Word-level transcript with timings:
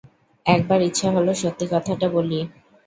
একবার 0.45 0.79
ইচ্ছা 0.81 1.07
হল 1.15 1.27
সত্যি 1.41 1.65
কথাটা 1.73 2.07
বলি। 2.09 2.39